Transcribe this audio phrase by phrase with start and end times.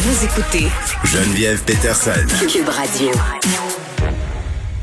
[0.00, 0.68] Vous écoutez
[1.02, 2.12] Geneviève Peterson.
[2.46, 3.10] Cube Radio.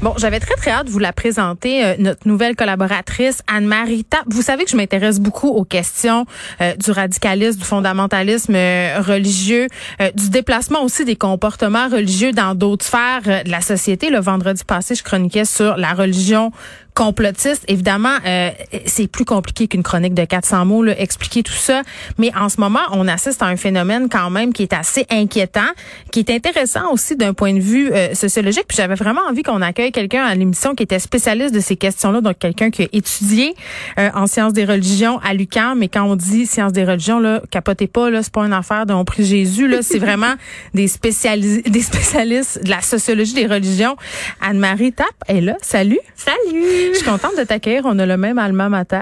[0.01, 4.25] Bon, j'avais très très hâte de vous la présenter, euh, notre nouvelle collaboratrice Anne-Marie Tapp.
[4.27, 6.25] Vous savez que je m'intéresse beaucoup aux questions
[6.59, 9.67] euh, du radicalisme, du fondamentalisme euh, religieux,
[10.15, 14.09] du déplacement aussi des comportements religieux dans d'autres sphères de la société.
[14.09, 16.51] Le vendredi passé, je chroniquais sur la religion
[16.95, 17.66] complotiste.
[17.67, 18.49] Évidemment, euh,
[18.85, 21.84] c'est plus compliqué qu'une chronique de 400 mots, là, expliquer tout ça.
[22.18, 25.68] Mais en ce moment, on assiste à un phénomène quand même qui est assez inquiétant,
[26.12, 28.63] qui est intéressant aussi d'un point de vue euh, sociologique.
[28.68, 32.21] Puis j'avais vraiment envie qu'on accueille quelqu'un à l'émission qui était spécialiste de ces questions-là,
[32.21, 33.54] donc quelqu'un qui a étudié
[33.99, 35.77] euh, en sciences des religions à l'UQAM.
[35.77, 38.85] Mais quand on dit sciences des religions, là, capotez pas, là, c'est pas une affaire
[38.85, 40.34] dont prie Jésus, là, c'est vraiment
[40.74, 43.98] des spécialistes, des spécialistes de la sociologie des religions.
[44.41, 45.57] Anne-Marie Tapp est là.
[45.62, 45.99] Salut.
[46.15, 46.84] Salut.
[46.93, 47.83] Je suis contente de t'accueillir.
[47.85, 49.01] On a le même alma mater.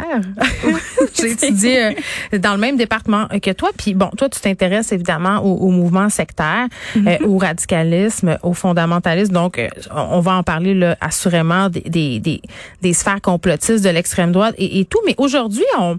[1.13, 1.95] J'ai étudié
[2.33, 3.71] euh, dans le même département que toi.
[3.77, 7.23] Puis bon, toi, tu t'intéresses évidemment au, au, mouvement sectaire, mm-hmm.
[7.23, 9.33] euh, au radicalisme, au fondamentalisme.
[9.33, 12.41] Donc, euh, on va en parler là, assurément des, des, des,
[12.81, 14.99] des sphères complotistes de l'extrême droite et, et tout.
[15.05, 15.97] Mais aujourd'hui, on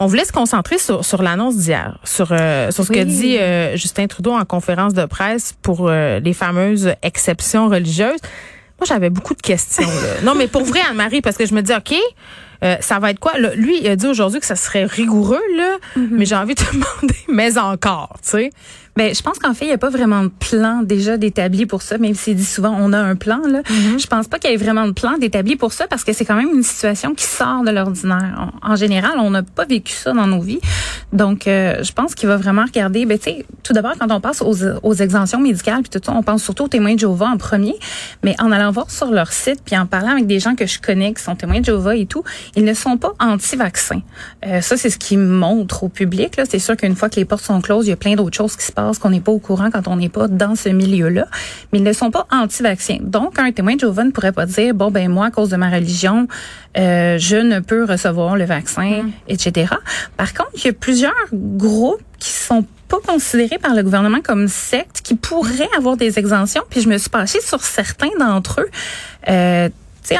[0.00, 3.76] on voulait se concentrer sur, sur l'annonce d'hier, sur, euh, sur ce que dit euh,
[3.76, 8.20] Justin Trudeau en conférence de presse pour euh, les fameuses exceptions religieuses.
[8.78, 9.86] Moi, j'avais beaucoup de questions.
[9.86, 10.22] Là.
[10.22, 11.94] Non, mais pour vrai, Anne-Marie, parce que je me dis, OK,
[12.64, 13.38] euh, ça va être quoi?
[13.38, 16.08] Là, lui, il a dit aujourd'hui que ça serait rigoureux, là, mm-hmm.
[16.10, 18.50] mais j'ai envie de te demander, mais encore, tu sais.
[18.98, 21.82] Ben, je pense qu'en fait, il n'y a pas vraiment de plan déjà d'établi pour
[21.82, 23.38] ça, même s'il dit souvent on a un plan.
[23.46, 23.60] Là.
[23.60, 24.02] Mm-hmm.
[24.02, 26.24] Je pense pas qu'il y ait vraiment de plan d'établi pour ça parce que c'est
[26.24, 28.50] quand même une situation qui sort de l'ordinaire.
[28.60, 30.58] En, général, on n'a pas vécu ça dans nos vies.
[31.12, 33.06] Donc, euh, je pense qu'il va vraiment regarder.
[33.06, 36.12] Ben, tu sais, tout d'abord, quand on passe aux, aux exemptions médicales puis tout ça,
[36.12, 37.76] on pense surtout aux témoins de Jéhovah en premier.
[38.24, 40.80] Mais en allant voir sur leur site puis en parlant avec des gens que je
[40.80, 42.24] connais qui sont témoins de Jéhovah et tout,
[42.56, 44.02] ils ne sont pas anti-vaccins.
[44.44, 46.34] Euh, ça, c'est ce qu'ils montrent au public.
[46.50, 48.56] C'est sûr qu'une fois que les portes sont closes, il y a plein d'autres choses
[48.56, 51.26] qui se passent qu'on n'est pas au courant quand on n'est pas dans ce milieu-là,
[51.70, 52.98] mais ils ne sont pas anti-vaccins.
[53.02, 55.56] Donc, un témoin de Jovan ne pourrait pas dire, bon, ben moi, à cause de
[55.56, 56.26] ma religion,
[56.78, 59.12] euh, je ne peux recevoir le vaccin, mm.
[59.28, 59.74] etc.
[60.16, 64.48] Par contre, il y a plusieurs groupes qui sont pas considérés par le gouvernement comme
[64.48, 66.62] sectes, qui pourraient avoir des exemptions.
[66.70, 68.70] Puis je me suis penchée sur certains d'entre eux.
[69.28, 69.68] Euh,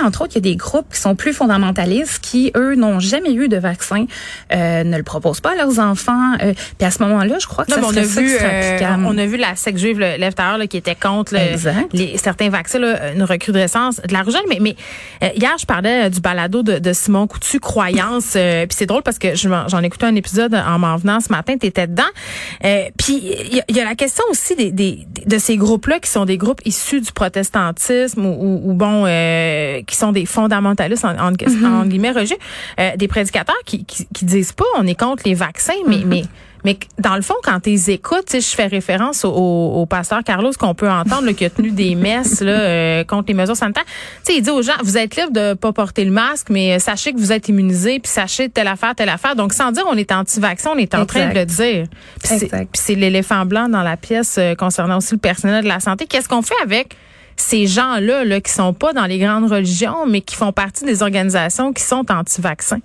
[0.05, 3.33] entre autres, il y a des groupes qui sont plus fondamentalistes qui, eux, n'ont jamais
[3.33, 4.07] eu de vaccin,
[4.53, 6.35] euh, ne le proposent pas à leurs enfants.
[6.43, 9.27] Euh, puis à ce moment-là, je crois que ça on a vu, euh, on a
[9.27, 10.35] vu la secte juive lève
[10.69, 11.35] qui était contre
[11.93, 14.43] les, certains vaccins, là, une recrudescence de la rougeole.
[14.49, 14.77] Mais, mais
[15.23, 18.33] euh, hier, je parlais du balado de, de Simon Coutu, Croyance.
[18.33, 21.57] puis c'est drôle parce que j'en écoutais un épisode en m'en venant ce matin.
[21.57, 22.03] T'étais dedans.
[22.97, 23.21] puis
[23.69, 26.61] il y, a la question aussi des, des de ces groupes-là qui sont des groupes
[26.65, 29.05] issus du protestantisme ou, ou, ou bon
[29.87, 31.89] qui sont des fondamentalistes en, en, mm-hmm.
[31.89, 32.37] guillemets religieux,
[32.81, 36.07] euh, des prédicateurs qui, qui, qui, disent pas on est contre les vaccins, mais mm-hmm.
[36.07, 36.23] mais
[36.65, 40.53] mais dans le fond, quand tu les écoutes, je fais référence au, au, pasteur Carlos
[40.59, 43.85] qu'on peut entendre, là, qui a tenu des messes là, euh, contre les mesures sanitaires.
[44.23, 47.13] sais, il dit aux gens, vous êtes libres de pas porter le masque, mais sachez
[47.13, 49.37] que vous êtes immunisés, puis sachez telle affaire, telle affaire.
[49.37, 51.87] Donc, sans dire on est anti-vaccin, on est en train de le dire.
[52.23, 56.07] Puis c'est l'éléphant blanc dans la pièce euh, concernant aussi le personnel de la santé.
[56.07, 56.97] Qu'est-ce qu'on fait avec
[57.41, 61.03] ces gens-là là, qui sont pas dans les grandes religions, mais qui font partie des
[61.03, 62.81] organisations qui sont anti-vaccins?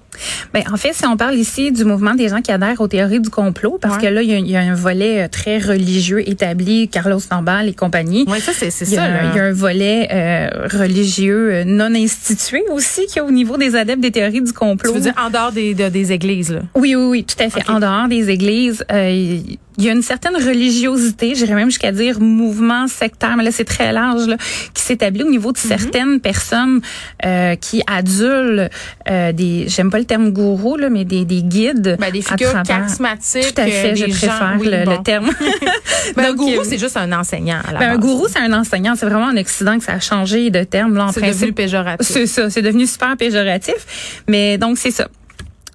[0.54, 3.20] Ben, en fait, si on parle ici du mouvement des gens qui adhèrent aux théories
[3.20, 7.68] du complot, parce que là, il y, a, un volet très religieux établi, Carlos Nambal
[7.68, 8.26] et compagnie.
[8.28, 8.86] Oui, ça, c'est ça.
[8.86, 13.76] Il y a un volet euh, religieux non institué aussi qui est au niveau des
[13.76, 14.92] adeptes des théories du complot.
[14.92, 16.62] Tu veux dire en dehors des, des églises, là?
[16.76, 17.70] Oui, oui, oui, tout à fait.
[17.70, 19.40] En dehors des églises, euh,
[19.78, 23.66] il y a une certaine religiosité, j'irais même jusqu'à dire mouvement sectaire, mais là c'est
[23.66, 24.38] très large, là,
[24.74, 25.68] qui s'établit au niveau de mhm.
[25.68, 26.82] certaines personnes
[27.26, 28.70] euh, qui adulent
[29.08, 31.98] des, j'aime pas le terme gourou, là, mais des, des guides.
[32.00, 33.56] Ben, des figures charismatiques.
[33.56, 35.30] Tout à fait, je préfère le, terme.
[36.16, 37.60] ben, un gourou, c'est juste un enseignant.
[37.68, 38.96] À la ben, un gourou, c'est un enseignant.
[38.96, 40.96] C'est vraiment en Occident que ça a changé de terme.
[40.96, 42.08] Là, en c'est devenu péjoratif.
[42.08, 44.24] C'est ça, c'est devenu super péjoratif.
[44.28, 45.08] Mais donc, c'est ça.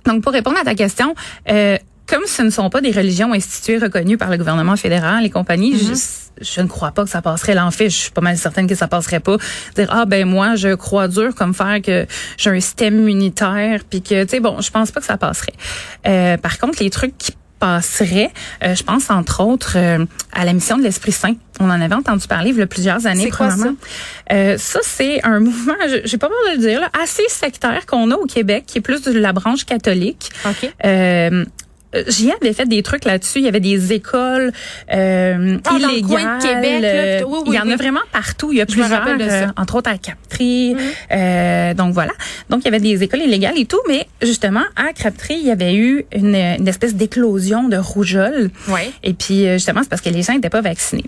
[0.07, 1.15] Donc, pour répondre à ta question,
[1.51, 1.77] euh,
[2.09, 5.79] comme ce ne sont pas des religions instituées reconnues par le gouvernement fédéral et compagnie,
[5.79, 6.23] je, mm-hmm.
[6.41, 7.91] je, ne crois pas que ça passerait l'enfer.
[7.91, 9.37] Je suis pas mal certaine que ça passerait pas.
[9.77, 12.07] Dire ah ben moi je crois dur comme faire que
[12.37, 15.55] j'ai un système immunitaire puis que tu sais bon je pense pas que ça passerait.
[16.07, 18.31] Euh, par contre les trucs qui passerait.
[18.63, 21.35] Euh, je pense entre autres euh, à la mission de l'Esprit Saint.
[21.61, 23.31] On en avait entendu parler il y a plusieurs années.
[23.31, 23.71] Quoi ça?
[24.33, 28.11] Euh, ça, c'est un mouvement, j'ai pas peur de le dire, là, assez sectaire qu'on
[28.11, 30.31] a au Québec, qui est plus de la branche catholique.
[30.45, 30.71] OK.
[31.95, 33.39] Euh, J'y avais fait des trucs là-dessus.
[33.39, 34.53] Il y avait des écoles
[34.93, 36.09] euh, Ah, dans le illégales.
[36.09, 37.73] coin de Québec, là, oui, oui, il y en oui.
[37.73, 38.53] a vraiment partout.
[38.53, 39.35] Il y a Je plusieurs, rappelle de ça.
[39.45, 40.77] Euh, entre autres à Crabtree.
[41.11, 42.13] Euh, donc voilà.
[42.51, 45.51] Donc il y avait des écoles illégales et tout, mais justement à Crabtree, il y
[45.51, 48.51] avait eu une, une espèce d'éclosion de rougeole.
[49.03, 51.05] Et puis euh, justement, c'est parce que les gens n'étaient pas vaccinés.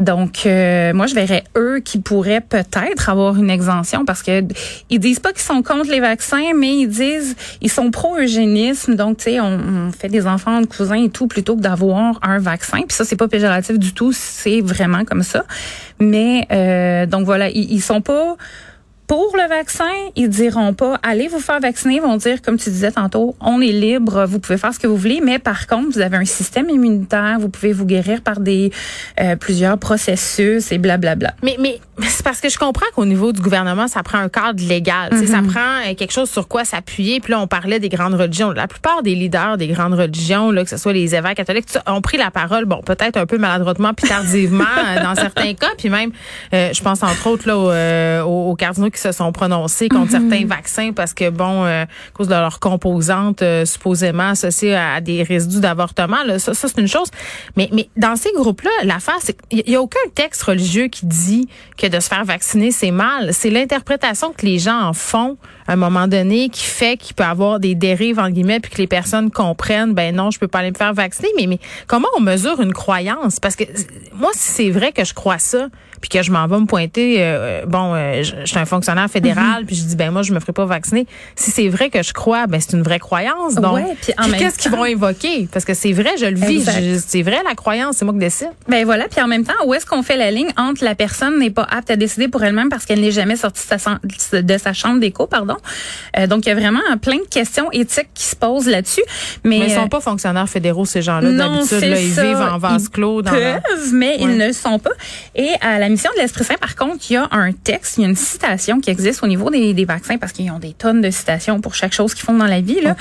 [0.00, 4.42] Donc, euh, moi, je verrais eux qui pourraient peut-être avoir une exemption parce que
[4.88, 8.94] ils disent pas qu'ils sont contre les vaccins, mais ils disent ils sont pro-eugénisme.
[8.94, 9.58] Donc, tu sais, on,
[9.88, 12.78] on fait des enfants de cousins et tout plutôt que d'avoir un vaccin.
[12.78, 15.44] Puis ça, c'est pas péjoratif du tout, c'est vraiment comme ça.
[16.00, 18.36] Mais euh, donc voilà, ils, ils sont pas
[19.10, 22.70] pour le vaccin, ils diront pas allez vous faire vacciner, ils vont dire comme tu
[22.70, 25.90] disais tantôt, on est libre, vous pouvez faire ce que vous voulez, mais par contre,
[25.94, 28.70] vous avez un système immunitaire, vous pouvez vous guérir par des
[29.20, 31.34] euh, plusieurs processus et blablabla.
[31.42, 34.62] Mais, mais c'est parce que je comprends qu'au niveau du gouvernement, ça prend un cadre
[34.66, 35.10] légal.
[35.10, 37.20] Tu sais, Ça prend euh, quelque chose sur quoi s'appuyer.
[37.20, 38.50] Puis là, on parlait des grandes religions.
[38.52, 42.00] La plupart des leaders des grandes religions, là, que ce soit les évêques catholiques, ont
[42.00, 44.64] pris la parole, bon, peut-être un peu maladroitement puis tardivement
[44.96, 45.68] euh, dans certains cas.
[45.78, 46.10] Puis même,
[46.54, 49.88] euh, je pense entre autres là, aux, euh, aux- aux cardinaux qui se sont prononcés
[49.88, 54.74] contre certains vaccins parce que, bon, euh, à cause de leurs composantes euh, supposément associées
[54.76, 57.08] à, des résidus d'avortement, là, ça, ça c'est une chose.
[57.56, 61.48] Mais, mais dans ces groupes-là, l'affaire, c'est qu'il n'y a aucun texte religieux qui dit
[61.76, 63.32] que de se faire vacciner, c'est mal.
[63.32, 67.24] C'est l'interprétation que les gens en font à un moment donné qui fait qu'il peut
[67.24, 70.60] avoir des dérives, en guillemets, puis que les personnes comprennent, ben non, je peux pas
[70.60, 71.28] aller me faire vacciner.
[71.36, 73.38] Mais, mais comment on mesure une croyance?
[73.38, 73.64] Parce que
[74.14, 75.68] moi, si c'est vrai que je crois ça,
[76.00, 79.08] puis que je m'en vais me pointer, euh, bon, euh, je, je suis un fonctionnaire
[79.10, 81.06] fédéral, puis je dis, ben moi, je me ferai pas vacciner.
[81.36, 83.54] Si c'est vrai que je crois, ben c'est une vraie croyance.
[83.56, 85.48] Donc, Ouais, puis qu'est-ce qu'ils vont évoquer?
[85.52, 86.64] Parce que c'est vrai, je le vis.
[87.06, 88.50] C'est vrai, la croyance, c'est moi qui décide.
[88.68, 91.38] Ben voilà, puis en même temps, où est-ce qu'on fait la ligne entre la personne
[91.38, 93.98] n'est pas apte à décider pour elle-même parce qu'elle n'est jamais sortie de sa, chan-
[94.32, 95.56] de sa chambre d'écho, pardon?
[96.18, 99.02] Euh, donc il y a vraiment plein de questions éthiques qui se posent là-dessus.
[99.44, 101.28] Mais, Mais ils euh, sont pas fonctionnaires fédéraux, ces gens-là.
[101.30, 102.22] Non, D'habitude, ils ça.
[102.24, 103.22] vivent en vase Ils clos.
[103.22, 104.90] Dans leur- peuvent, mais ils ne le sont pas.
[105.34, 108.02] Et à la mission de l'Esprit Saint, par contre, il y a un texte, il
[108.02, 110.72] y a une citation qui existe au niveau des, des vaccins parce qu'ils ont des
[110.72, 112.80] tonnes de citations pour chaque chose qu'ils font dans la vie.
[112.80, 112.96] Là.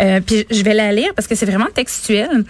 [0.00, 2.44] Euh, puis je vais la lire parce que c'est vraiment textuel.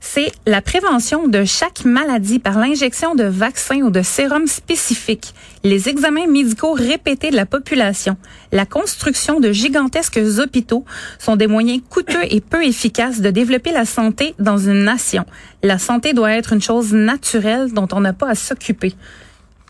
[0.00, 5.34] C'est la prévention de chaque maladie par l'injection de vaccins ou de sérums spécifiques,
[5.64, 8.16] les examens médicaux répétés de la population,
[8.52, 10.84] la construction de gigantesques hôpitaux
[11.18, 15.24] sont des moyens coûteux et peu efficaces de développer la santé dans une nation.
[15.62, 18.94] La santé doit être une chose naturelle dont on n'a pas à s'occuper.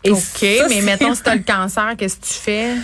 [0.07, 0.19] Et OK,
[0.59, 2.75] ça, mais mettons, si t'as le cancer, qu'est-ce que tu fais?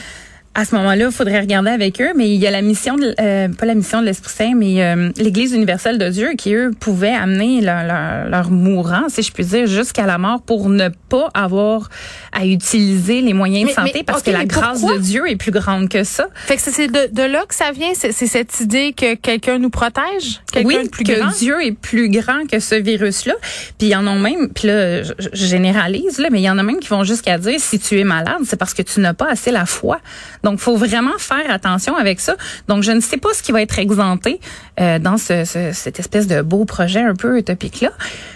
[0.56, 3.16] À ce moment-là, il faudrait regarder avec eux, mais il y a la mission, de,
[3.20, 6.72] euh, pas la mission de l'Esprit Saint, mais euh, l'Église universelle de Dieu qui, eux,
[6.80, 10.90] pouvaient amener leur, leur, leur mourant, si je puis dire, jusqu'à la mort pour ne
[11.10, 11.90] pas avoir
[12.32, 14.98] à utiliser les moyens Mais- de santé mais, parce que la grâce pourquoi?
[14.98, 16.28] de Dieu est plus grande que ça.
[16.36, 19.70] Fait que c'est- de, de là que ça vient, c'est cette idée que quelqu'un nous
[19.72, 20.42] protège?
[20.52, 21.32] Quelqu'un Oui, plus que grand?
[21.32, 23.34] Dieu est plus grand que ce virus-là.
[23.80, 26.50] Puis il y en a même, puis là, je, je généralise, là, mais il y
[26.50, 29.00] en a même qui vont jusqu'à dire si tu es malade, c'est parce que tu
[29.00, 30.00] n'as pas assez la foi.
[30.44, 32.36] Donc, faut vraiment faire attention avec ça.
[32.68, 34.40] Donc, je ne sais pas ce qui va être exempté
[34.80, 37.92] euh, dans ce, ce- cette espèce de beau projet un peu utopique-là.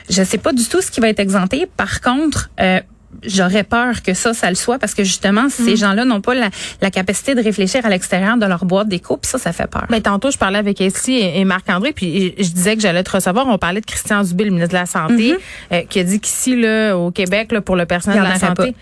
[0.10, 1.68] Je ne sais pas du tout ce qui va être exempté.
[1.78, 2.80] Par contre, euh,
[3.24, 6.50] J'aurais peur que ça, ça le soit parce que justement, ces gens-là n'ont pas la,
[6.82, 9.86] la capacité de réfléchir à l'extérieur de leur boîte d'écho, puis ça, ça fait peur.
[9.90, 13.10] Ben, tantôt, je parlais avec Essie et, et Marc-André, puis je disais que j'allais te
[13.12, 13.48] recevoir.
[13.48, 15.36] On parlait de Christian Dubé, le ministre de la Santé,
[15.72, 18.76] euh, qui a dit qu'ici, là, au Québec, là, pour le personnel de la santé,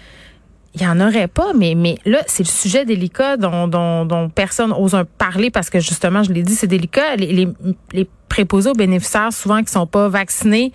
[0.76, 4.30] il y en aurait pas, mais, mais là, c'est le sujet délicat dont, dont, dont
[4.30, 7.16] personne ose en parler parce que justement, je l'ai dit, c'est délicat.
[7.16, 7.48] Les,
[7.94, 10.74] les préposés aux bénéficiaires, souvent qui sont pas vaccinés,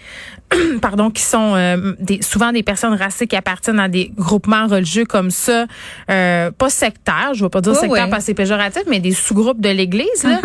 [0.81, 5.05] pardon, qui sont euh, des, souvent des personnes racisées qui appartiennent à des groupements religieux
[5.05, 5.67] comme ça,
[6.11, 8.11] euh, pas sectaires, je veux pas dire Oui, sectaire oui.
[8.11, 10.25] parce que c'est péjoratif, mais des sous-groupes de l'Église.
[10.25, 10.41] là.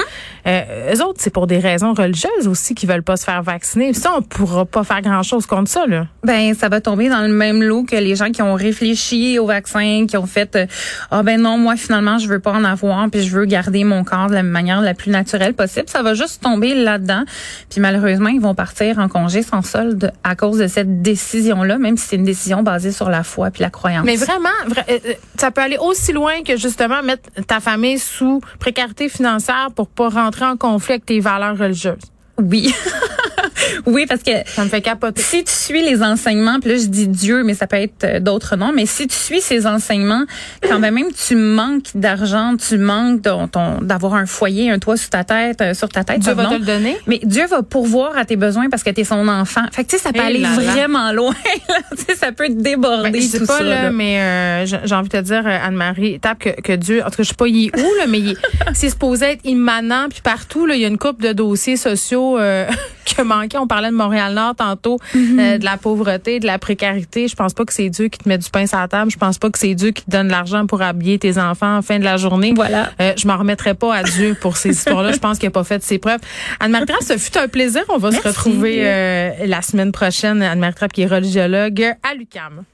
[0.47, 3.93] Euh, eux autres, c'est pour des raisons religieuses aussi qui veulent pas se faire vacciner.
[3.93, 5.87] Ça, on pourra pas faire grand-chose contre ça.
[5.87, 6.05] Là.
[6.23, 9.47] Ben, ça va tomber dans le même lot que les gens qui ont réfléchi au
[9.47, 10.65] vaccin, qui ont fait euh,
[11.09, 14.03] ah ben non, moi finalement je veux pas en avoir, puis je veux garder mon
[14.03, 15.85] corps de la manière la plus naturelle possible.
[15.87, 17.23] Ça va juste tomber là-dedans.
[17.69, 21.97] Puis malheureusement, ils vont partir en congé sans solde à cause de cette décision-là, même
[21.97, 24.05] si c'est une décision basée sur la foi puis la croyance.
[24.05, 27.99] Mais vraiment, vra- euh, euh, ça peut aller aussi loin que justement mettre ta famille
[27.99, 31.95] sous précarité financière pour pas rentrer en conflit avec tes valeurs religieuses.
[32.37, 32.73] Oui.
[33.85, 35.21] oui, parce que ça me fait capoter.
[35.21, 38.19] Si tu suis les enseignements, puis là je dis Dieu, mais ça peut être euh,
[38.19, 40.25] d'autres noms, mais si tu suis ces enseignements,
[40.67, 40.95] quand même
[41.27, 45.89] tu manques d'argent, tu manques d'avoir un foyer, un toit sur ta tête, euh, sur
[45.89, 46.19] ta tête.
[46.19, 46.97] Dieu va te le donner.
[47.07, 49.65] Mais Dieu va pourvoir à tes besoins parce que tu es son enfant.
[49.71, 51.33] Fait que tu sais, ça peut aller vraiment loin.
[52.15, 55.45] ça peut déborder ben, je sais pas, Là, mais euh, j'ai envie de te dire,
[55.45, 58.05] Anne-Marie, tape que, que Dieu, en tout cas, je sais pas il est où, là,
[58.07, 58.21] mais
[58.73, 62.37] c'est supposé être immanent, puis partout, là, il y a une coupe de dossiers sociaux
[62.37, 62.67] euh,
[63.05, 63.57] qui manqué.
[63.57, 65.37] On parlait de Montréal-Nord tantôt, mhm.
[65.37, 67.27] euh, de la pauvreté, de la précarité.
[67.27, 69.11] Je pense pas que c'est Dieu qui te met du pain sur la table.
[69.11, 71.81] Je pense pas que c'est Dieu qui te donne l'argent pour habiller tes enfants en
[71.81, 72.53] fin de la journée.
[72.55, 72.91] Voilà.
[73.01, 75.11] Euh, je m'en remettrai pas à Dieu pour ces histoires-là.
[75.11, 76.21] Je pense qu'il a pas fait ses preuves.
[76.61, 77.83] Anne-Marie Trapp, ce fut un plaisir.
[77.89, 80.41] On va se retrouver euh, la semaine prochaine.
[80.41, 82.65] Anne-Marie Trapp, qui est religiologue à l'UCAM.